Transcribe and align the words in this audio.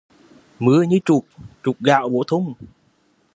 Mưa 0.59 0.81
như 0.83 0.99
trút, 1.05 1.23
trút 1.63 1.79
gạo 1.79 2.09
vô 2.09 2.23
thùng 2.23 2.53